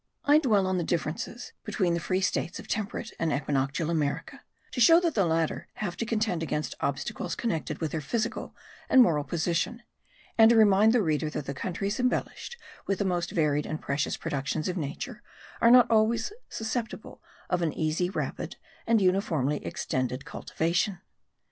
[0.25, 4.81] I dwell on the differences between the free states of temperate and equinoctial America, to
[4.81, 8.55] show that the latter have to contend against obstacles connected with their physical
[8.89, 9.83] and moral position;
[10.39, 14.17] and to remind the reader that the countries embellished with the most varied and precious
[14.17, 15.21] productions of nature,
[15.61, 18.55] are not always susceptible of an easy, rapid,
[18.87, 20.97] and uniformly extended cultivation.